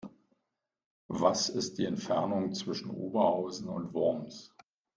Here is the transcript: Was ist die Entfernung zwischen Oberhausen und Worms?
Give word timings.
Was 1.11 1.47
ist 1.49 1.77
die 1.77 1.85
Entfernung 1.85 2.55
zwischen 2.55 2.89
Oberhausen 2.89 3.69
und 3.69 3.93
Worms? 3.93 4.51